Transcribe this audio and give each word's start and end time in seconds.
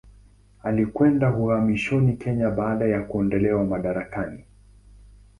Alikwenda 0.63 1.29
uhamishoni 1.35 2.17
Kenya 2.17 2.49
baada 2.51 2.85
ya 2.85 3.01
kuondolewa 3.03 3.65
madarakani. 3.65 4.43